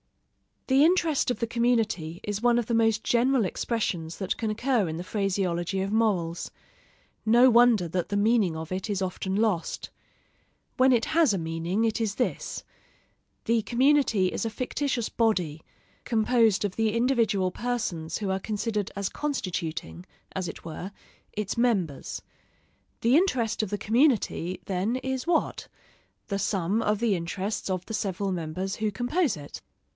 [0.65, 4.87] The interest of the community is one of the most general expressions that can occur
[4.89, 6.49] in the phraseology of morals:
[7.23, 9.91] no wonder that the meaning of it is often lost.
[10.77, 12.63] When it has a meaning, it is this:
[13.45, 15.61] The community is a fictitious body,
[16.03, 20.91] composed of the individual persons who are considered as constituting, as it were,
[21.33, 22.21] its members.
[23.01, 25.67] The interest of the community, then, is what?
[26.29, 29.61] The sum of the interests of the several members who compose it.